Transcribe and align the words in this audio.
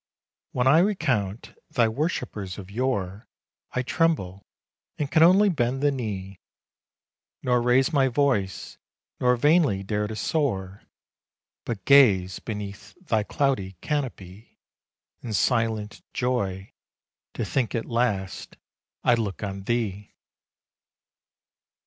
When 0.51 0.65
I 0.65 0.79
recount 0.79 1.53
thy 1.69 1.87
worshippers 1.87 2.57
of 2.57 2.71
yore 2.71 3.27
I 3.73 3.83
tremble, 3.83 4.47
and 4.97 5.11
can 5.11 5.21
only 5.21 5.47
bend 5.47 5.83
the 5.83 5.91
knee; 5.91 6.39
15 7.41 7.41
Nor 7.43 7.61
raise 7.61 7.93
my 7.93 8.07
voice, 8.07 8.79
nor 9.19 9.35
vainly 9.35 9.83
dare 9.83 10.07
to 10.07 10.15
soar, 10.15 10.81
But 11.65 11.85
gaze 11.85 12.39
beneath 12.39 12.95
thy 12.99 13.21
cloudy 13.21 13.73
canopy 13.81 14.57
In 15.21 15.33
silent 15.33 16.01
joy 16.15 16.73
to 17.35 17.45
think 17.45 17.75
at 17.75 17.85
last 17.85 18.57
I 19.03 19.13
look 19.13 19.43
on 19.43 19.65
Thee! 19.65 20.15